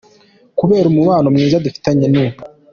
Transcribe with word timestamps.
Kubera 0.59 0.85
umubano 0.89 1.27
mwiza 1.33 1.63
dufitanye 1.65 2.05
n’u 2.13 2.23